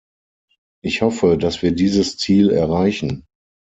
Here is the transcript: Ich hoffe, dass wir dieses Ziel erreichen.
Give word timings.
Ich 0.83 1.03
hoffe, 1.03 1.37
dass 1.37 1.61
wir 1.61 1.73
dieses 1.73 2.17
Ziel 2.17 2.49
erreichen. 2.49 3.23